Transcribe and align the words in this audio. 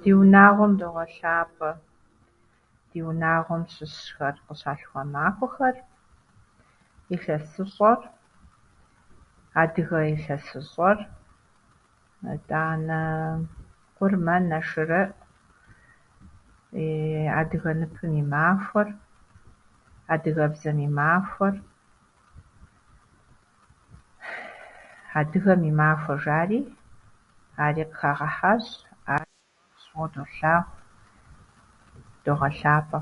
Ди 0.00 0.10
унагъуэм 0.20 0.72
догъэлъапӏэ 0.80 1.70
ди 2.90 3.00
унагъуэм 3.08 3.62
щыщхэр 3.72 4.36
къыщалъхуа 4.44 5.02
махуэхэр, 5.12 5.76
илъэсыщӏэр, 7.14 8.00
адыгэ 9.62 10.00
илъэсыщӏэр, 10.14 10.98
итӏанээ 12.34 13.44
къурмэн, 13.96 14.42
ӏэшырыӏ, 14.50 15.12
адыгэ 17.40 17.72
ныпым 17.80 18.12
и 18.22 18.24
махуэр, 18.32 18.88
адыгэбзэм 20.12 20.78
и 20.86 20.88
махуэр, 20.98 21.56
адыгэм 25.20 25.60
и 25.70 25.72
махуэр 25.78 26.18
жари 26.24 26.60
ари 27.64 27.82
къыхагъэхьащ. 27.88 28.66
Ар 29.14 29.22
долъагъу, 30.04 30.70
догъэлъапӏэ. 32.24 33.00